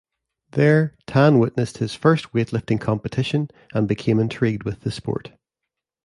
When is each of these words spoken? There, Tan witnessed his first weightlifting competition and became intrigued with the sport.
There, 0.53 0.95
Tan 1.05 1.37
witnessed 1.37 1.77
his 1.77 1.93
first 1.93 2.31
weightlifting 2.33 2.81
competition 2.81 3.49
and 3.71 3.87
became 3.87 4.17
intrigued 4.19 4.63
with 4.63 4.79
the 4.79 4.89
sport. 4.89 5.33